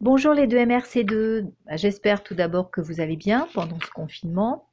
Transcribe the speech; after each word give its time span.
Bonjour 0.00 0.34
les 0.34 0.46
deux 0.46 0.58
MRC2, 0.58 1.50
bah, 1.66 1.76
j'espère 1.76 2.22
tout 2.22 2.34
d'abord 2.34 2.70
que 2.70 2.80
vous 2.80 3.00
allez 3.00 3.16
bien 3.16 3.48
pendant 3.54 3.78
ce 3.80 3.90
confinement. 3.90 4.68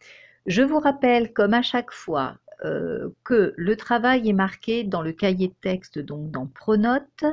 Je 0.48 0.64
vous 0.64 0.80
rappelle, 0.80 1.32
comme 1.32 1.54
à 1.54 1.62
chaque 1.62 1.92
fois, 1.92 2.38
euh, 2.66 3.10
que 3.24 3.54
le 3.56 3.76
travail 3.78 4.28
est 4.30 4.34
marqué 4.34 4.84
dans 4.84 5.02
le 5.02 5.14
cahier 5.14 5.48
de 5.48 5.56
texte, 5.62 6.00
donc 6.00 6.32
dans 6.32 6.48
Pronote, 6.48 7.24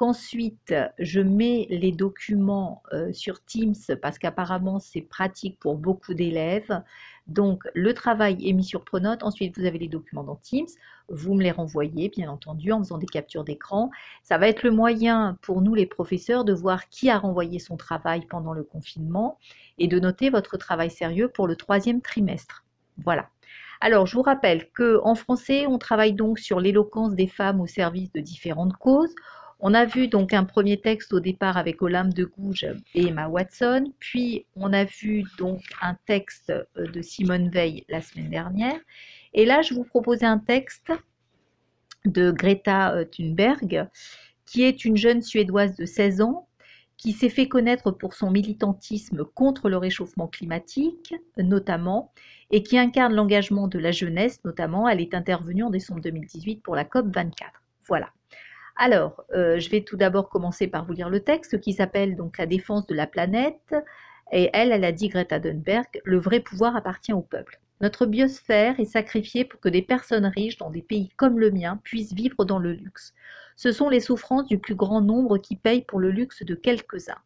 qu'ensuite 0.00 0.74
je 0.98 1.20
mets 1.20 1.66
les 1.68 1.92
documents 1.92 2.82
euh, 2.94 3.12
sur 3.12 3.44
Teams 3.44 3.74
parce 4.00 4.18
qu'apparemment 4.18 4.78
c'est 4.80 5.02
pratique 5.02 5.58
pour 5.60 5.76
beaucoup 5.76 6.14
d'élèves. 6.14 6.80
Donc 7.26 7.64
le 7.74 7.92
travail 7.92 8.48
est 8.48 8.54
mis 8.54 8.64
sur 8.64 8.82
Pronote, 8.82 9.22
ensuite 9.22 9.58
vous 9.58 9.66
avez 9.66 9.78
les 9.78 9.88
documents 9.88 10.24
dans 10.24 10.36
Teams, 10.36 10.68
vous 11.10 11.34
me 11.34 11.42
les 11.42 11.50
renvoyez 11.50 12.08
bien 12.08 12.30
entendu 12.30 12.72
en 12.72 12.78
faisant 12.78 12.96
des 12.96 13.04
captures 13.04 13.44
d'écran. 13.44 13.90
Ça 14.22 14.38
va 14.38 14.48
être 14.48 14.62
le 14.62 14.70
moyen 14.70 15.36
pour 15.42 15.60
nous 15.60 15.74
les 15.74 15.84
professeurs 15.84 16.46
de 16.46 16.54
voir 16.54 16.88
qui 16.88 17.10
a 17.10 17.18
renvoyé 17.18 17.58
son 17.58 17.76
travail 17.76 18.24
pendant 18.24 18.54
le 18.54 18.64
confinement 18.64 19.36
et 19.76 19.86
de 19.86 20.00
noter 20.00 20.30
votre 20.30 20.56
travail 20.56 20.90
sérieux 20.90 21.28
pour 21.28 21.46
le 21.46 21.56
troisième 21.56 22.00
trimestre. 22.00 22.64
Voilà. 23.04 23.28
Alors, 23.82 24.06
je 24.06 24.14
vous 24.14 24.22
rappelle 24.22 24.70
qu'en 24.72 25.14
français, 25.14 25.66
on 25.66 25.78
travaille 25.78 26.12
donc 26.12 26.38
sur 26.38 26.60
l'éloquence 26.60 27.14
des 27.14 27.28
femmes 27.28 27.62
au 27.62 27.66
service 27.66 28.12
de 28.12 28.20
différentes 28.20 28.76
causes. 28.76 29.14
On 29.62 29.74
a 29.74 29.84
vu 29.84 30.08
donc 30.08 30.32
un 30.32 30.44
premier 30.44 30.80
texte 30.80 31.12
au 31.12 31.20
départ 31.20 31.58
avec 31.58 31.82
Olympe 31.82 32.14
de 32.14 32.24
Gouges 32.24 32.66
et 32.94 33.08
Emma 33.08 33.28
Watson, 33.28 33.92
puis 33.98 34.46
on 34.56 34.72
a 34.72 34.84
vu 34.84 35.24
donc 35.36 35.60
un 35.82 35.96
texte 36.06 36.50
euh, 36.50 36.86
de 36.86 37.02
Simone 37.02 37.50
Veil 37.50 37.84
la 37.90 38.00
semaine 38.00 38.30
dernière. 38.30 38.78
Et 39.34 39.44
là, 39.44 39.60
je 39.60 39.74
vous 39.74 39.84
proposais 39.84 40.24
un 40.24 40.38
texte 40.38 40.90
de 42.06 42.30
Greta 42.30 42.94
euh, 42.94 43.04
Thunberg, 43.04 43.86
qui 44.46 44.62
est 44.62 44.86
une 44.86 44.96
jeune 44.96 45.20
Suédoise 45.20 45.76
de 45.76 45.84
16 45.84 46.22
ans 46.22 46.48
qui 46.96 47.12
s'est 47.12 47.28
fait 47.28 47.48
connaître 47.48 47.90
pour 47.90 48.14
son 48.14 48.30
militantisme 48.30 49.24
contre 49.24 49.70
le 49.70 49.78
réchauffement 49.78 50.26
climatique, 50.26 51.14
notamment, 51.38 52.12
et 52.50 52.62
qui 52.62 52.78
incarne 52.78 53.14
l'engagement 53.14 53.68
de 53.68 53.78
la 53.78 53.90
jeunesse, 53.90 54.42
notamment. 54.44 54.86
Elle 54.86 55.00
est 55.00 55.14
intervenue 55.14 55.62
en 55.62 55.70
décembre 55.70 56.02
2018 56.02 56.62
pour 56.62 56.76
la 56.76 56.84
COP 56.84 57.06
24. 57.14 57.62
Voilà. 57.88 58.10
Alors, 58.82 59.24
euh, 59.34 59.60
je 59.60 59.68
vais 59.68 59.82
tout 59.82 59.98
d'abord 59.98 60.30
commencer 60.30 60.66
par 60.66 60.86
vous 60.86 60.94
lire 60.94 61.10
le 61.10 61.20
texte 61.20 61.60
qui 61.60 61.74
s'appelle 61.74 62.16
donc 62.16 62.38
La 62.38 62.46
défense 62.46 62.86
de 62.86 62.94
la 62.94 63.06
planète. 63.06 63.74
Et 64.32 64.48
elle, 64.54 64.72
elle 64.72 64.84
a 64.84 64.92
dit 64.92 65.08
Greta 65.08 65.38
Thunberg, 65.38 66.00
le 66.02 66.18
vrai 66.18 66.40
pouvoir 66.40 66.74
appartient 66.74 67.12
au 67.12 67.20
peuple. 67.20 67.60
Notre 67.82 68.06
biosphère 68.06 68.80
est 68.80 68.86
sacrifiée 68.86 69.44
pour 69.44 69.60
que 69.60 69.68
des 69.68 69.82
personnes 69.82 70.24
riches 70.24 70.56
dans 70.56 70.70
des 70.70 70.80
pays 70.80 71.10
comme 71.18 71.38
le 71.38 71.50
mien 71.50 71.78
puissent 71.84 72.14
vivre 72.14 72.46
dans 72.46 72.58
le 72.58 72.72
luxe. 72.72 73.12
Ce 73.54 73.70
sont 73.70 73.90
les 73.90 74.00
souffrances 74.00 74.46
du 74.46 74.58
plus 74.58 74.76
grand 74.76 75.02
nombre 75.02 75.36
qui 75.36 75.56
payent 75.56 75.84
pour 75.84 75.98
le 75.98 76.10
luxe 76.10 76.42
de 76.42 76.54
quelques-uns. 76.54 77.20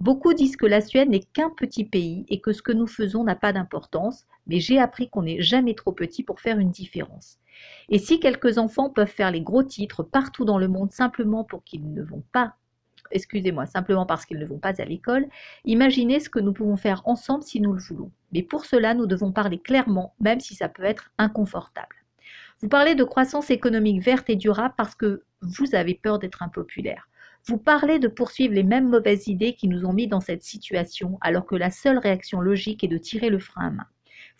Beaucoup 0.00 0.34
disent 0.34 0.56
que 0.56 0.66
la 0.66 0.80
Suède 0.80 1.08
n'est 1.08 1.20
qu'un 1.20 1.50
petit 1.50 1.84
pays 1.84 2.26
et 2.28 2.40
que 2.40 2.52
ce 2.52 2.62
que 2.62 2.72
nous 2.72 2.86
faisons 2.86 3.24
n'a 3.24 3.34
pas 3.34 3.52
d'importance, 3.52 4.26
mais 4.46 4.60
j'ai 4.60 4.78
appris 4.78 5.08
qu'on 5.08 5.22
n'est 5.22 5.40
jamais 5.40 5.74
trop 5.74 5.92
petit 5.92 6.22
pour 6.22 6.40
faire 6.40 6.58
une 6.58 6.70
différence. 6.70 7.38
Et 7.88 7.98
si 7.98 8.20
quelques 8.20 8.58
enfants 8.58 8.90
peuvent 8.90 9.08
faire 9.08 9.30
les 9.30 9.40
gros 9.40 9.62
titres 9.62 10.02
partout 10.02 10.44
dans 10.44 10.58
le 10.58 10.68
monde 10.68 10.92
simplement 10.92 11.44
pour 11.44 11.64
qu'ils 11.64 11.92
ne 11.92 12.02
vont 12.02 12.22
pas 12.32 12.54
excusez-moi, 13.10 13.66
simplement 13.66 14.06
parce 14.06 14.24
qu'ils 14.26 14.38
ne 14.38 14.46
vont 14.46 14.58
pas 14.58 14.80
à 14.80 14.84
l'école, 14.84 15.26
imaginez 15.64 16.20
ce 16.20 16.28
que 16.28 16.40
nous 16.40 16.52
pouvons 16.52 16.76
faire 16.76 17.02
ensemble 17.04 17.42
si 17.44 17.60
nous 17.60 17.72
le 17.72 17.80
voulons. 17.80 18.10
Mais 18.32 18.42
pour 18.42 18.64
cela, 18.64 18.94
nous 18.94 19.06
devons 19.06 19.32
parler 19.32 19.58
clairement, 19.58 20.14
même 20.20 20.40
si 20.40 20.54
ça 20.54 20.68
peut 20.68 20.84
être 20.84 21.12
inconfortable. 21.18 21.96
Vous 22.60 22.68
parlez 22.68 22.94
de 22.94 23.04
croissance 23.04 23.50
économique 23.50 24.02
verte 24.02 24.30
et 24.30 24.36
durable 24.36 24.74
parce 24.76 24.94
que 24.94 25.22
vous 25.42 25.74
avez 25.74 25.94
peur 25.94 26.18
d'être 26.18 26.42
impopulaire. 26.42 27.08
Vous 27.48 27.58
parlez 27.58 28.00
de 28.00 28.08
poursuivre 28.08 28.54
les 28.54 28.64
mêmes 28.64 28.88
mauvaises 28.88 29.28
idées 29.28 29.54
qui 29.54 29.68
nous 29.68 29.84
ont 29.84 29.92
mis 29.92 30.08
dans 30.08 30.20
cette 30.20 30.42
situation, 30.42 31.16
alors 31.20 31.46
que 31.46 31.54
la 31.54 31.70
seule 31.70 31.98
réaction 31.98 32.40
logique 32.40 32.82
est 32.82 32.88
de 32.88 32.98
tirer 32.98 33.30
le 33.30 33.38
frein 33.38 33.68
à 33.68 33.70
main. 33.70 33.86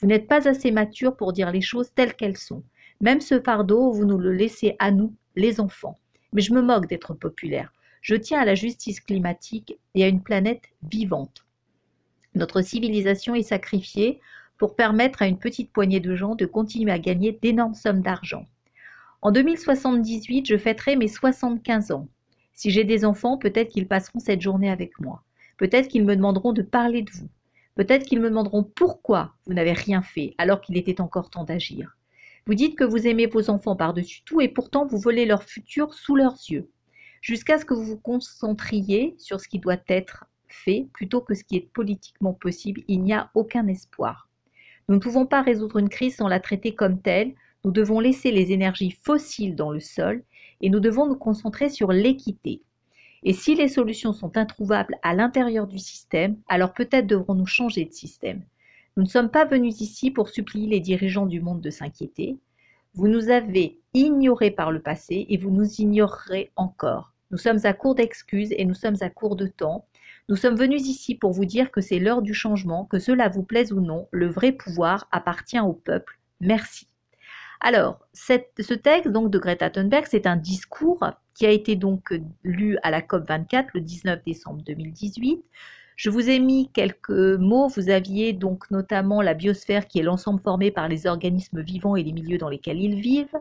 Vous 0.01 0.09
n'êtes 0.09 0.27
pas 0.27 0.49
assez 0.49 0.73
mature 0.73 1.17
pour 1.17 1.33
dire 1.33 1.53
les 1.53 1.61
choses 1.61 1.93
telles 1.95 2.15
qu'elles 2.15 2.37
sont. 2.37 2.65
Même 3.01 3.21
ce 3.21 3.41
fardeau, 3.41 3.93
vous 3.93 4.07
nous 4.07 4.19
le 4.19 4.33
laissez 4.33 4.75
à 4.81 4.91
nous, 4.91 5.15
les 5.37 5.61
enfants. 5.61 5.97
Mais 6.33 6.43
je 6.43 6.53
me 6.53 6.63
moque 6.63 6.89
d'être 6.89 7.15
populaire. 7.15 7.73
Je 8.01 8.17
tiens 8.17 8.41
à 8.41 8.45
la 8.45 8.57
justice 8.57 8.99
climatique 8.99 9.79
et 9.95 10.03
à 10.03 10.09
une 10.09 10.23
planète 10.23 10.65
vivante. 10.83 11.45
Notre 12.35 12.61
civilisation 12.61 13.37
est 13.37 13.43
sacrifiée 13.43 14.21
pour 14.59 14.75
permettre 14.75 15.23
à 15.23 15.29
une 15.29 15.39
petite 15.39 15.73
poignée 15.73 16.01
de 16.01 16.17
gens 16.17 16.35
de 16.35 16.45
continuer 16.45 16.91
à 16.91 16.99
gagner 16.99 17.39
d'énormes 17.41 17.75
sommes 17.75 18.03
d'argent. 18.03 18.47
En 19.23 19.31
2078, 19.31 20.47
je 20.47 20.59
fêterai 20.59 20.97
mes 20.97 21.09
75 21.09 21.93
ans. 21.93 22.09
Si 22.57 22.71
j'ai 22.71 22.85
des 22.85 23.05
enfants, 23.05 23.39
peut-être 23.39 23.69
qu'ils 23.69 23.87
passeront 23.87 24.19
cette 24.19 24.41
journée 24.41 24.71
avec 24.71 24.99
moi. 24.99 25.23
Peut-être 25.59 25.89
qu'ils 25.89 26.05
me 26.05 26.17
demanderont 26.17 26.53
de 26.53 26.63
parler 26.63 27.03
de 27.03 27.11
vous. 27.13 27.29
Peut-être 27.77 28.07
qu'ils 28.07 28.21
me 28.21 28.31
demanderont 28.31 28.65
pourquoi 28.65 29.35
vous 29.47 29.53
n'avez 29.53 29.75
rien 29.75 30.03
fait 30.03 30.35
alors 30.39 30.63
qu'il 30.63 30.79
était 30.79 31.01
encore 31.01 31.31
temps 31.31 31.45
d'agir. 31.45 31.97
Vous 32.47 32.55
dites 32.55 32.77
que 32.77 32.85
vous 32.85 33.07
aimez 33.07 33.27
vos 33.27 33.51
enfants 33.51 33.77
par-dessus 33.77 34.23
tout 34.25 34.41
et 34.41 34.49
pourtant 34.49 34.87
vous 34.87 34.99
volez 34.99 35.27
leur 35.27 35.43
futur 35.43 35.93
sous 35.93 36.17
leurs 36.17 36.39
yeux 36.49 36.71
jusqu'à 37.21 37.59
ce 37.59 37.65
que 37.65 37.75
vous 37.75 37.85
vous 37.85 37.99
concentriez 37.99 39.15
sur 39.19 39.41
ce 39.41 39.49
qui 39.49 39.59
doit 39.59 39.77
être 39.89 40.25
fait 40.47 40.87
plutôt 40.93 41.21
que 41.21 41.35
ce 41.35 41.45
qui 41.45 41.57
est 41.57 41.73
politiquement 41.73 42.33
possible. 42.33 42.83
Il 42.89 43.03
n'y 43.03 43.13
a 43.13 43.31
aucun 43.35 43.67
espoir. 43.67 44.31
Nous 44.89 44.95
ne 44.95 45.01
pouvons 45.01 45.27
pas 45.27 45.43
résoudre 45.43 45.79
une 45.79 45.89
crise 45.89 46.17
sans 46.17 46.29
la 46.29 46.41
traiter 46.41 46.75
comme 46.75 47.03
telle. 47.03 47.35
Nous 47.65 47.73
devons 47.73 48.01
laisser 48.01 48.31
les 48.31 48.53
énergies 48.53 48.97
fossiles 49.03 49.57
dans 49.57 49.73
le 49.73 49.81
sol 49.81 50.23
et 50.61 50.71
nous 50.71 50.81
devons 50.81 51.07
nous 51.07 51.17
concentrer 51.17 51.69
sur 51.69 51.93
l'équité. 51.93 52.63
Et 53.23 53.33
si 53.33 53.55
les 53.55 53.69
solutions 53.69 54.13
sont 54.13 54.37
introuvables 54.37 54.99
à 55.03 55.15
l'intérieur 55.15 55.67
du 55.67 55.79
système, 55.79 56.37
alors 56.49 56.73
peut-être 56.73 57.07
devrons-nous 57.07 57.47
changer 57.47 57.85
de 57.85 57.93
système. 57.93 58.43
Nous 58.97 59.03
ne 59.03 59.09
sommes 59.09 59.31
pas 59.31 59.45
venus 59.45 59.81
ici 59.81 60.11
pour 60.11 60.29
supplier 60.29 60.69
les 60.69 60.81
dirigeants 60.81 61.27
du 61.27 61.41
monde 61.41 61.61
de 61.61 61.71
s'inquiéter. 61.71 62.39
Vous 62.95 63.09
nous 63.09 63.29
avez 63.29 63.79
ignorés 63.93 64.51
par 64.51 64.73
le 64.73 64.81
passé 64.81 65.27
et 65.29 65.37
vous 65.37 65.51
nous 65.51 65.69
ignorerez 65.81 66.51
encore. 66.57 67.13
Nous 67.31 67.39
sommes 67.39 67.59
à 67.65 67.73
court 67.73 67.95
d'excuses 67.95 68.53
et 68.57 68.65
nous 68.65 68.75
sommes 68.75 68.97
à 69.01 69.11
court 69.11 69.37
de 69.37 69.49
temps. 69.49 69.87
Nous 70.29 70.37
sommes 70.37 70.57
venus 70.57 70.89
ici 70.89 71.15
pour 71.15 71.33
vous 71.33 71.45
dire 71.45 71.71
que 71.71 71.81
c'est 71.81 71.99
l'heure 71.99 72.23
du 72.23 72.33
changement, 72.33 72.85
que 72.85 72.99
cela 72.99 73.29
vous 73.29 73.43
plaise 73.43 73.73
ou 73.73 73.81
non, 73.81 74.09
le 74.13 74.29
vrai 74.29 74.53
pouvoir 74.53 75.09
appartient 75.11 75.61
au 75.61 75.73
peuple. 75.73 76.19
Merci. 76.41 76.89
Alors, 77.61 77.99
ce 78.13 78.75
texte 78.75 79.09
donc 79.09 79.31
de 79.31 79.39
Greta 79.39 79.71
Thunberg, 79.71 80.07
c'est 80.09 80.27
un 80.27 80.37
discours 80.37 81.05
qui 81.35 81.47
a 81.47 81.51
été 81.51 81.77
donc 81.77 82.15
lu 82.45 82.79
à 82.83 82.91
la 82.91 83.03
COP 83.03 83.29
24 83.29 83.71
le 83.75 83.81
19 83.81 84.25
décembre 84.25 84.63
2018. 84.63 85.43
Je 85.97 86.11
vous 86.11 86.29
ai 86.29 86.39
mis 86.39 86.71
quelques 86.73 87.11
mots. 87.11 87.69
Vous 87.69 87.89
aviez 87.89 88.35
donc 88.35 88.71
notamment 88.71 89.23
la 89.23 89.35
biosphère 89.35 89.89
qui 89.89 89.99
est 89.99 90.03
l'ensemble 90.03 90.41
formé 90.43 90.71
par 90.71 90.89
les 90.89 91.07
organismes 91.07 91.63
vivants 91.63 91.97
et 91.97 92.03
les 92.03 92.13
milieux 92.13 92.39
dans 92.39 92.51
lesquels 92.51 92.81
ils 92.81 93.01
vivent. 93.01 93.39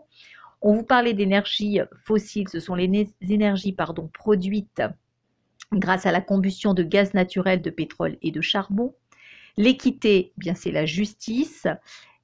On 0.62 0.74
vous 0.74 0.84
parlait 0.84 1.14
d'énergie 1.14 1.80
fossile, 2.06 2.48
ce 2.50 2.60
sont 2.60 2.76
les 2.76 3.14
énergies 3.22 3.76
produites 4.14 4.82
grâce 5.74 6.06
à 6.06 6.12
la 6.12 6.22
combustion 6.22 6.74
de 6.74 6.84
gaz 6.84 7.14
naturel, 7.14 7.62
de 7.62 7.70
pétrole 7.70 8.18
et 8.22 8.32
de 8.32 8.42
charbon. 8.42 8.96
L'équité, 9.58 10.32
eh 10.36 10.40
bien 10.40 10.56
c'est 10.56 10.72
la 10.72 10.86
justice. 10.86 11.68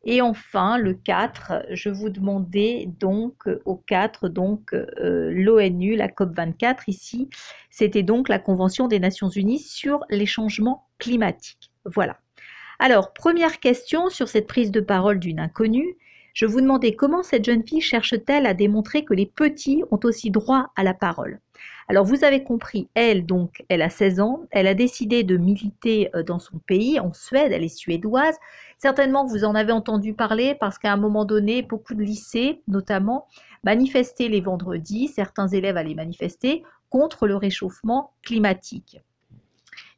Et 0.03 0.21
enfin, 0.21 0.77
le 0.77 0.93
4, 0.95 1.65
je 1.71 1.89
vous 1.89 2.09
demandais 2.09 2.89
donc 2.99 3.47
au 3.65 3.75
4, 3.75 4.29
donc 4.29 4.73
euh, 4.73 5.29
l'ONU, 5.31 5.95
la 5.95 6.07
COP24 6.07 6.83
ici, 6.87 7.29
c'était 7.69 8.01
donc 8.01 8.27
la 8.27 8.39
Convention 8.39 8.87
des 8.87 8.99
Nations 8.99 9.29
Unies 9.29 9.59
sur 9.59 10.03
les 10.09 10.25
changements 10.25 10.87
climatiques. 10.97 11.71
Voilà. 11.85 12.17
Alors, 12.79 13.13
première 13.13 13.59
question 13.59 14.09
sur 14.09 14.27
cette 14.27 14.47
prise 14.47 14.71
de 14.71 14.81
parole 14.81 15.19
d'une 15.19 15.39
inconnue. 15.39 15.97
Je 16.33 16.47
vous 16.47 16.61
demandais 16.61 16.95
comment 16.95 17.21
cette 17.21 17.45
jeune 17.45 17.67
fille 17.67 17.81
cherche-t-elle 17.81 18.47
à 18.47 18.55
démontrer 18.55 19.05
que 19.05 19.13
les 19.13 19.27
petits 19.27 19.83
ont 19.91 19.99
aussi 20.03 20.31
droit 20.31 20.71
à 20.75 20.83
la 20.83 20.95
parole? 20.95 21.39
Alors 21.91 22.05
vous 22.05 22.23
avez 22.23 22.41
compris, 22.45 22.87
elle 22.93 23.25
donc, 23.25 23.65
elle 23.67 23.81
a 23.81 23.89
16 23.89 24.21
ans, 24.21 24.45
elle 24.51 24.67
a 24.67 24.73
décidé 24.73 25.25
de 25.25 25.35
militer 25.35 26.09
euh, 26.15 26.23
dans 26.23 26.39
son 26.39 26.57
pays, 26.57 27.01
en 27.01 27.11
Suède, 27.11 27.51
elle 27.51 27.65
est 27.65 27.67
suédoise. 27.67 28.37
Certainement 28.77 29.25
vous 29.25 29.43
en 29.43 29.55
avez 29.55 29.73
entendu 29.73 30.13
parler 30.13 30.55
parce 30.57 30.77
qu'à 30.77 30.93
un 30.93 30.95
moment 30.95 31.25
donné, 31.25 31.63
beaucoup 31.63 31.93
de 31.93 32.01
lycées, 32.01 32.61
notamment, 32.69 33.27
manifestaient 33.65 34.29
les 34.29 34.39
vendredis, 34.39 35.09
certains 35.09 35.49
élèves 35.49 35.75
allaient 35.75 35.93
manifester 35.93 36.63
contre 36.89 37.27
le 37.27 37.35
réchauffement 37.35 38.13
climatique. 38.23 39.01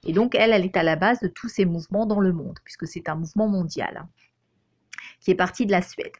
Et 0.03 0.13
donc 0.13 0.33
elle, 0.33 0.51
elle 0.51 0.65
est 0.65 0.75
à 0.75 0.81
la 0.81 0.95
base 0.95 1.19
de 1.19 1.27
tous 1.27 1.47
ces 1.47 1.65
mouvements 1.65 2.07
dans 2.07 2.21
le 2.21 2.33
monde, 2.33 2.57
puisque 2.63 2.87
c'est 2.87 3.07
un 3.07 3.13
mouvement 3.13 3.47
mondial 3.47 3.97
hein, 4.01 4.09
qui 5.19 5.29
est 5.29 5.35
parti 5.35 5.67
de 5.67 5.71
la 5.71 5.83
Suède. 5.83 6.13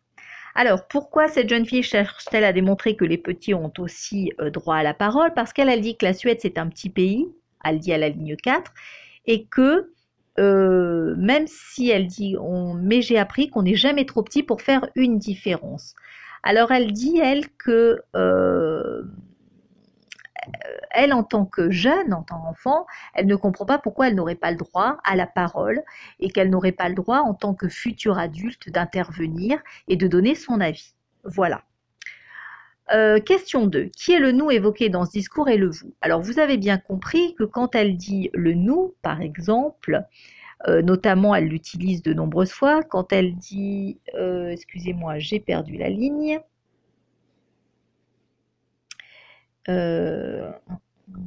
Alors, 0.56 0.88
pourquoi 0.88 1.28
cette 1.28 1.50
jeune 1.50 1.66
fille 1.66 1.84
cherche-t-elle 1.84 2.44
à 2.44 2.54
démontrer 2.54 2.96
que 2.96 3.06
les 3.06 3.18
petits 3.18 3.54
ont 3.54 3.74
aussi 3.80 4.32
euh, 4.40 4.50
droit 4.50 4.76
à 4.76 4.84
la 4.84 4.94
parole? 4.94 5.34
Parce 5.34 5.52
qu'elle 5.54 5.82
dit 5.82 5.98
que 5.98 6.06
la 6.06 6.14
Suède, 6.14 6.38
c'est 6.42 6.58
un 6.58 6.68
petit 6.68 6.90
pays, 6.90 7.28
elle 7.64 7.80
dit 7.80 7.94
à 7.94 7.98
la 7.98 8.10
ligne 8.10 8.36
4, 8.36 8.72
et 9.26 9.46
que 9.46 9.92
euh, 10.40 11.16
même 11.18 11.46
si 11.48 11.90
elle 11.90 12.08
dit, 12.08 12.36
on, 12.40 12.74
mais 12.74 13.02
j'ai 13.02 13.18
appris 13.18 13.50
qu'on 13.50 13.64
n'est 13.64 13.76
jamais 13.76 14.06
trop 14.06 14.24
petit 14.24 14.44
pour 14.44 14.62
faire 14.62 14.88
une 14.96 15.18
différence. 15.18 15.96
Alors, 16.44 16.72
elle 16.72 16.92
dit, 16.92 17.20
elle, 17.20 17.48
que... 17.58 18.02
Euh, 18.16 19.04
elle, 20.92 21.14
en 21.14 21.24
tant 21.24 21.46
que 21.46 21.72
jeune, 21.72 22.14
en 22.14 22.24
tant 22.24 22.40
qu'enfant, 22.40 22.86
elle 23.14 23.28
ne 23.28 23.36
comprend 23.36 23.66
pas 23.66 23.78
pourquoi 23.78 24.08
elle 24.08 24.16
n'aurait 24.16 24.36
pas 24.36 24.52
le 24.52 24.58
droit 24.58 24.98
à 25.04 25.16
la 25.16 25.28
parole 25.28 25.82
et 26.20 26.30
qu'elle 26.30 26.50
n'aurait 26.50 26.72
pas 26.72 26.90
le 26.90 26.96
droit, 26.96 27.20
en 27.20 27.34
tant 27.34 27.54
que 27.54 27.70
future 27.70 28.18
adulte, 28.18 28.70
d'intervenir 28.70 29.60
et 29.88 29.96
de 29.96 30.08
donner 30.08 30.36
son 30.36 30.60
avis. 30.62 30.94
Voilà. 31.24 31.64
Euh, 32.92 33.20
question 33.20 33.66
2. 33.66 33.86
Qui 33.86 34.14
est 34.14 34.20
le 34.20 34.32
nous 34.32 34.52
évoqué 34.52 34.90
dans 34.90 35.06
ce 35.06 35.12
discours 35.12 35.50
et 35.50 35.58
le 35.58 35.70
vous 35.70 35.94
Alors, 36.02 36.22
vous 36.22 36.40
avez 36.40 36.58
bien 36.58 36.78
compris 36.78 37.34
que 37.36 37.44
quand 37.44 37.76
elle 37.76 37.96
dit 37.96 38.30
le 38.34 38.54
nous, 38.54 38.94
par 39.02 39.22
exemple, 39.22 40.04
euh, 40.68 40.82
notamment, 40.82 41.34
elle 41.34 41.48
l'utilise 41.48 42.04
de 42.04 42.14
nombreuses 42.14 42.52
fois. 42.52 42.84
Quand 42.84 43.14
elle 43.14 43.36
dit, 43.36 44.00
euh, 44.16 44.50
excusez-moi, 44.50 45.20
j'ai 45.20 45.40
perdu 45.40 45.78
la 45.78 45.90
ligne. 45.90 46.40
Euh, 49.70 50.52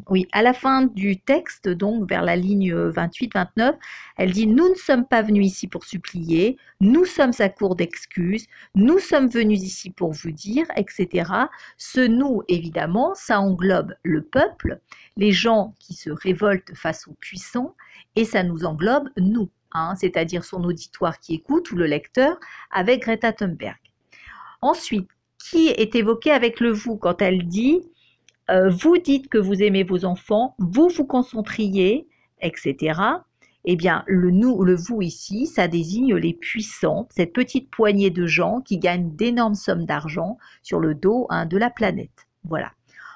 oui, 0.09 0.27
à 0.33 0.43
la 0.43 0.55
fin 0.55 0.87
du 0.87 1.19
texte, 1.21 1.69
donc 1.69 2.09
vers 2.09 2.23
la 2.23 2.37
ligne 2.37 2.75
28-29, 2.75 3.75
elle 4.17 4.33
dit 4.33 4.47
Nous 4.47 4.69
ne 4.71 4.75
sommes 4.75 5.07
pas 5.07 5.23
venus 5.23 5.47
ici 5.47 5.69
pour 5.69 5.85
supplier, 5.85 6.57
nous 6.81 7.05
sommes 7.05 7.33
à 7.39 7.49
court 7.49 7.77
d'excuses, 7.77 8.47
nous 8.75 8.99
sommes 8.99 9.29
venus 9.29 9.63
ici 9.63 9.91
pour 9.91 10.13
vous 10.13 10.31
dire, 10.31 10.67
etc. 10.77 11.31
Ce 11.77 12.01
nous, 12.01 12.43
évidemment, 12.49 13.15
ça 13.15 13.41
englobe 13.41 13.95
le 14.03 14.23
peuple, 14.23 14.81
les 15.17 15.33
gens 15.33 15.75
qui 15.79 15.95
se 15.95 16.11
révoltent 16.11 16.75
face 16.75 17.07
aux 17.07 17.17
puissants, 17.21 17.75
et 18.17 18.25
ça 18.25 18.43
nous 18.43 18.65
englobe 18.65 19.09
nous, 19.19 19.51
hein, 19.73 19.95
c'est-à-dire 19.97 20.45
son 20.45 20.65
auditoire 20.65 21.21
qui 21.21 21.35
écoute 21.35 21.71
ou 21.71 21.77
le 21.77 21.87
lecteur 21.87 22.39
avec 22.71 23.03
Greta 23.03 23.33
Thunberg. 23.33 23.77
Ensuite, 24.63 25.09
qui 25.39 25.69
est 25.69 25.95
évoqué 25.95 26.33
avec 26.33 26.61
le 26.61 26.73
vous 26.73 26.97
quand 26.97 27.23
elle 27.23 27.47
dit 27.47 27.83
euh, 28.51 28.71
vous 28.71 28.99
dites 28.99 29.29
que 29.29 29.39
vous 29.39 29.63
aimez 29.63 29.83
vos 29.83 30.05
enfants, 30.05 30.55
vous 30.59 30.89
vous 30.89 31.05
concentriez, 31.05 32.07
etc. 32.41 33.01
Eh 33.65 33.75
bien, 33.75 34.05
le 34.07 34.31
nous, 34.31 34.63
le 34.63 34.77
vous 34.77 35.03
ici, 35.03 35.47
ça 35.47 35.67
désigne 35.67 36.15
les 36.15 36.33
puissants, 36.33 37.09
cette 37.11 37.33
petite 37.33 37.71
poignée 37.71 38.11
de 38.11 38.27
gens 38.27 38.61
qui 38.61 38.79
gagnent 38.79 39.11
d'énormes 39.17 39.57
sommes 39.57 39.87
d'argent 39.87 40.39
sur 40.63 40.79
le 40.79 40.95
dos 40.95 41.27
hein, 41.31 41.47
de 41.47 41.59
la 41.59 41.71
planète. 41.71 42.29
Voilà. 42.45 42.71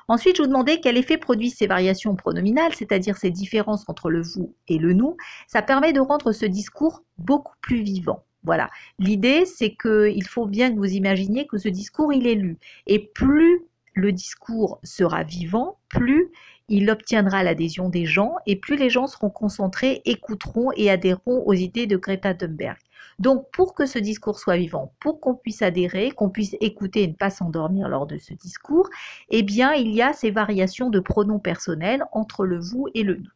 Ensuite, 0.08 0.36
je 0.36 0.42
vous 0.42 0.48
demandais 0.48 0.80
quel 0.80 0.96
effet 0.96 1.18
produisent 1.18 1.54
ces 1.54 1.68
variations 1.68 2.16
pronominales, 2.16 2.74
c'est-à-dire 2.74 3.16
ces 3.16 3.30
différences 3.30 3.88
entre 3.88 4.10
le 4.10 4.22
vous 4.22 4.56
et 4.66 4.78
le 4.78 4.92
nous. 4.92 5.16
Ça 5.46 5.62
permet 5.62 5.92
de 5.92 6.00
rendre 6.00 6.32
ce 6.32 6.46
discours 6.46 7.04
beaucoup 7.16 7.54
plus 7.60 7.82
vivant. 7.82 8.24
Voilà. 8.42 8.70
L'idée, 8.98 9.44
c'est 9.44 9.76
qu'il 9.80 10.26
faut 10.26 10.46
bien 10.46 10.72
que 10.72 10.78
vous 10.78 10.92
imaginiez 10.92 11.46
que 11.46 11.58
ce 11.58 11.68
discours, 11.68 12.12
il 12.12 12.26
est 12.26 12.34
lu. 12.34 12.58
Et 12.88 12.98
plus 12.98 13.62
le 13.92 14.12
discours 14.12 14.78
sera 14.82 15.22
vivant, 15.22 15.78
plus 15.88 16.30
il 16.68 16.88
obtiendra 16.88 17.42
l'adhésion 17.42 17.88
des 17.88 18.06
gens 18.06 18.36
et 18.46 18.56
plus 18.56 18.76
les 18.76 18.90
gens 18.90 19.08
seront 19.08 19.30
concentrés, 19.30 20.02
écouteront 20.04 20.70
et 20.76 20.88
adhéreront 20.88 21.42
aux 21.44 21.52
idées 21.52 21.88
de 21.88 21.96
Greta 21.96 22.32
Thunberg. 22.32 22.76
Donc 23.18 23.50
pour 23.52 23.74
que 23.74 23.86
ce 23.86 23.98
discours 23.98 24.38
soit 24.38 24.56
vivant, 24.56 24.94
pour 25.00 25.20
qu'on 25.20 25.34
puisse 25.34 25.62
adhérer, 25.62 26.10
qu'on 26.10 26.30
puisse 26.30 26.56
écouter 26.60 27.02
et 27.02 27.08
ne 27.08 27.12
pas 27.12 27.28
s'endormir 27.28 27.88
lors 27.88 28.06
de 28.06 28.18
ce 28.18 28.32
discours, 28.32 28.88
eh 29.28 29.42
bien 29.42 29.72
il 29.74 29.90
y 29.90 30.00
a 30.00 30.12
ces 30.12 30.30
variations 30.30 30.90
de 30.90 31.00
pronoms 31.00 31.38
personnels 31.38 32.04
entre 32.12 32.46
le 32.46 32.58
vous 32.58 32.86
et 32.94 33.02
le 33.02 33.16
nous. 33.16 33.30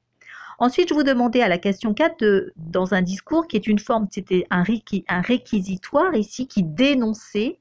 Ensuite, 0.60 0.88
je 0.88 0.94
vous 0.94 1.02
demandais 1.02 1.42
à 1.42 1.48
la 1.48 1.58
question 1.58 1.94
4, 1.94 2.52
dans 2.56 2.94
un 2.94 3.02
discours 3.02 3.48
qui 3.48 3.56
est 3.56 3.66
une 3.66 3.80
forme, 3.80 4.06
c'était 4.10 4.46
un, 4.50 4.62
un 5.08 5.20
réquisitoire 5.20 6.14
ici 6.14 6.46
qui 6.46 6.62
dénonçait 6.62 7.58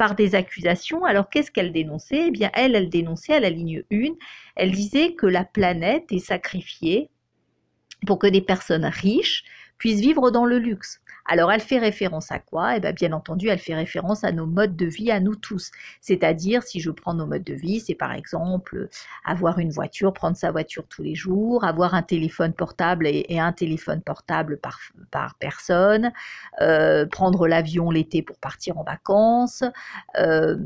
par 0.00 0.14
des 0.14 0.34
accusations. 0.34 1.04
Alors 1.04 1.28
qu'est-ce 1.28 1.50
qu'elle 1.50 1.72
dénonçait? 1.72 2.28
Eh 2.28 2.30
bien, 2.30 2.50
elle, 2.54 2.74
elle 2.74 2.88
dénonçait 2.88 3.34
à 3.34 3.40
la 3.40 3.50
ligne 3.50 3.82
1, 3.92 4.14
elle 4.56 4.70
disait 4.70 5.12
que 5.12 5.26
la 5.26 5.44
planète 5.44 6.10
est 6.10 6.24
sacrifiée 6.24 7.10
pour 8.06 8.18
que 8.18 8.26
des 8.26 8.40
personnes 8.40 8.86
riches 8.86 9.44
puissent 9.76 10.00
vivre 10.00 10.30
dans 10.30 10.46
le 10.46 10.58
luxe. 10.58 11.02
Alors 11.30 11.52
elle 11.52 11.60
fait 11.60 11.78
référence 11.78 12.32
à 12.32 12.40
quoi? 12.40 12.76
Eh 12.76 12.80
bien, 12.80 12.92
bien 12.92 13.12
entendu, 13.12 13.48
elle 13.48 13.60
fait 13.60 13.76
référence 13.76 14.24
à 14.24 14.32
nos 14.32 14.46
modes 14.46 14.74
de 14.74 14.86
vie 14.86 15.12
à 15.12 15.20
nous 15.20 15.36
tous. 15.36 15.70
C'est-à-dire, 16.00 16.64
si 16.64 16.80
je 16.80 16.90
prends 16.90 17.14
nos 17.14 17.24
modes 17.24 17.44
de 17.44 17.54
vie, 17.54 17.78
c'est 17.78 17.94
par 17.94 18.10
exemple 18.10 18.88
avoir 19.24 19.60
une 19.60 19.70
voiture, 19.70 20.12
prendre 20.12 20.36
sa 20.36 20.50
voiture 20.50 20.88
tous 20.88 21.04
les 21.04 21.14
jours, 21.14 21.62
avoir 21.62 21.94
un 21.94 22.02
téléphone 22.02 22.52
portable 22.52 23.06
et, 23.06 23.38
un 23.38 23.52
téléphone 23.52 24.02
portable 24.02 24.58
par, 24.58 24.80
par 25.12 25.36
personne, 25.36 26.10
euh, 26.62 27.06
prendre 27.06 27.46
l'avion 27.46 27.92
l'été 27.92 28.22
pour 28.22 28.38
partir 28.38 28.76
en 28.76 28.82
vacances. 28.82 29.62
Euh, 30.18 30.56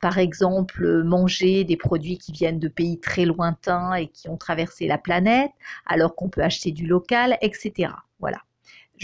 par 0.00 0.16
exemple, 0.16 1.02
manger 1.02 1.64
des 1.64 1.76
produits 1.76 2.16
qui 2.16 2.32
viennent 2.32 2.58
de 2.58 2.68
pays 2.68 3.00
très 3.00 3.26
lointains 3.26 3.92
et 3.94 4.06
qui 4.06 4.30
ont 4.30 4.38
traversé 4.38 4.86
la 4.86 4.96
planète, 4.96 5.50
alors 5.84 6.14
qu'on 6.14 6.30
peut 6.30 6.42
acheter 6.42 6.72
du 6.72 6.86
local, 6.86 7.36
etc. 7.42 7.92
Voilà 8.18 8.38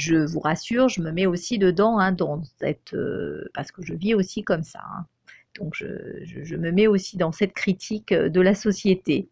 je 0.01 0.17
vous 0.17 0.41
rassure, 0.41 0.89
je 0.89 1.01
me 1.01 1.13
mets 1.13 1.27
aussi 1.27 1.59
dedans, 1.59 1.99
hein, 1.99 2.13
dans 2.13 2.43
cette, 2.59 2.95
euh, 2.95 3.45
parce 3.55 3.71
que 3.71 3.83
je 3.83 3.95
vis 3.95 4.15
aussi 4.15 4.43
comme 4.43 4.63
ça. 4.63 4.81
Hein. 4.81 5.07
Donc 5.59 5.75
je, 5.75 6.57
me 6.57 6.71
mets 6.71 6.87
aussi 6.87 7.17
dans 7.17 7.33
cette 7.33 7.53
critique 7.53 8.13
euh, 8.13 8.29
de 8.29 8.41
la 8.41 8.55
société. 8.55 9.29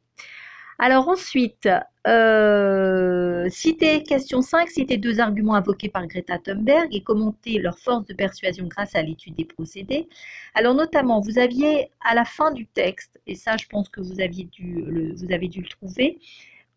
Alors 0.81 1.09
ensuite, 1.09 1.69
euh, 2.07 3.49
citer 3.49 4.03
question 4.05 4.43
5, 4.43 4.69
citer 4.69 4.97
deux 4.97 5.19
arguments 5.19 5.55
invoqués 5.55 5.89
par 5.89 6.07
Greta 6.07 6.39
Thunberg 6.39 6.95
et 6.95 7.03
commenter 7.03 7.59
leur 7.59 7.79
force 7.79 8.05
de 8.05 8.15
persuasion 8.15 8.67
grâce 8.69 8.95
à 8.95 9.03
l'étude 9.03 9.35
des 9.35 9.45
procédés. 9.45 10.09
Alors 10.55 10.75
notamment, 10.75 11.21
vous 11.21 11.39
aviez 11.39 11.91
à 12.01 12.15
la 12.15 12.25
fin 12.25 12.53
du 12.53 12.67
texte, 12.67 13.19
et 13.27 13.35
ça 13.35 13.57
je 13.57 13.67
pense 13.67 13.89
que 13.89 14.01
vous, 14.01 14.21
aviez 14.21 14.45
dû 14.45 15.15
vous 15.17 15.33
avez 15.33 15.49
dû 15.49 15.63
le 15.63 15.69
trouver, 15.69 16.21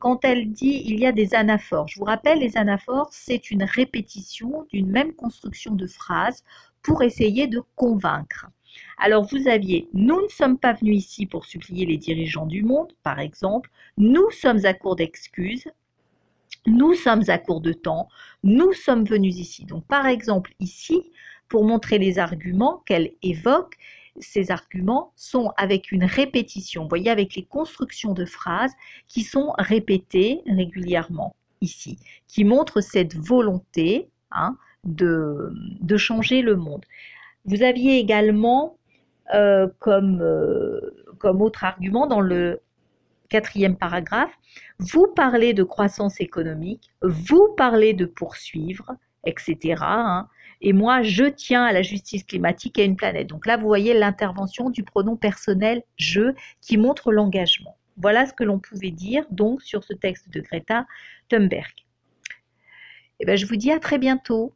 quand 0.02 0.26
elle 0.26 0.52
dit 0.52 0.82
il 0.86 1.00
y 1.00 1.06
a 1.06 1.12
des 1.14 1.36
anaphores. 1.36 1.88
Je 1.88 2.00
vous 2.00 2.06
rappelle, 2.06 2.40
les 2.40 2.58
anaphores, 2.58 3.10
c'est 3.14 3.52
une 3.52 3.64
répétition 3.64 4.66
d'une 4.74 4.90
même 4.90 5.14
construction 5.14 5.76
de 5.76 5.88
phrase 5.88 6.44
pour 6.82 7.04
essayer 7.04 7.48
de 7.48 7.62
convaincre. 7.76 8.48
Alors 8.98 9.24
vous 9.24 9.48
aviez 9.48 9.88
nous 9.94 10.20
ne 10.22 10.28
sommes 10.28 10.58
pas 10.58 10.74
venus 10.74 10.98
ici 10.98 11.28
pour 11.28 11.46
supplier 11.46 11.86
les 11.86 11.98
dirigeants 11.98 12.48
du 12.48 12.64
monde, 12.64 12.92
par 13.04 13.20
exemple, 13.20 13.70
nous 13.98 14.30
sommes 14.32 14.66
à 14.66 14.74
court 14.74 14.96
d'excuses, 14.96 15.68
nous 16.66 16.96
sommes 16.96 17.24
à 17.28 17.38
court 17.38 17.62
de 17.62 17.74
temps, 17.74 18.10
nous 18.44 18.74
sommes 18.74 19.06
venus 19.06 19.38
ici. 19.38 19.66
Donc 19.66 19.86
par 19.86 20.08
exemple 20.08 20.54
ici, 20.60 21.12
pour 21.48 21.64
montrer 21.64 22.00
les 22.00 22.18
arguments 22.18 22.82
qu'elle 22.88 23.12
évoque, 23.22 23.76
ces 24.22 24.52
arguments 24.52 25.12
sont 25.16 25.52
avec 25.58 25.92
une 25.92 26.06
répétition, 26.06 26.84
vous 26.84 26.90
voyez, 26.90 27.10
avec 27.10 27.36
les 27.36 27.44
constructions 27.44 28.14
de 28.14 28.26
phrases 28.26 28.72
qui 29.08 29.24
sont 29.24 29.54
répétées 29.58 30.42
régulièrement 30.46 31.36
ici, 31.62 32.00
qui 32.28 32.44
montrent 32.44 32.82
cette 32.82 33.16
volonté 33.16 34.10
hein, 34.32 34.56
de, 34.84 35.52
changer 35.98 36.42
le 36.42 36.56
monde. 36.56 36.86
Vous 37.46 37.64
aviez 37.64 37.98
également 37.98 38.78
euh, 39.34 39.68
comme, 39.80 40.22
euh, 40.22 40.80
comme 41.20 41.42
autre 41.42 41.64
argument 41.64 42.08
dans 42.08 42.22
le 42.22 42.62
quatrième 43.30 43.78
paragraphe, 43.78 44.34
vous 44.80 45.08
parlez 45.08 45.54
de 45.54 45.64
croissance 45.64 46.20
économique, 46.20 46.92
vous 47.02 47.54
parlez 47.56 47.94
de 47.94 48.06
poursuivre, 48.06 48.92
etc. 49.26 49.84
Et 50.62 50.74
moi, 50.74 51.02
je 51.02 51.26
tiens 51.26 51.64
à 51.64 51.74
la 51.74 51.82
justice 51.82 52.24
climatique 52.24 52.78
et 52.78 52.84
à 52.84 52.86
une 52.86 52.96
planète. 52.96 53.28
Donc 53.28 53.48
là, 53.48 53.58
vous 53.58 53.66
voyez 53.66 53.94
l'intervention 53.94 54.70
du 54.70 54.84
pronom 54.84 55.16
personnel 55.16 55.82
je 55.98 56.34
qui 56.62 56.78
montre 56.78 57.12
l'engagement. 57.12 57.78
Voilà 57.98 58.26
ce 58.26 58.34
que 58.34 58.44
l'on 58.44 58.60
pouvait 58.60 58.92
dire 58.92 59.26
donc 59.32 59.62
sur 59.64 59.84
ce 59.84 59.94
texte 59.94 60.30
de 60.30 60.40
Greta 60.42 60.86
Thunberg. 61.30 61.72
Et 63.20 63.24
eh 63.24 63.26
bien, 63.26 63.36
je 63.36 63.46
vous 63.46 63.56
dis 63.56 63.72
à 63.72 63.80
très 63.80 63.98
bientôt. 63.98 64.54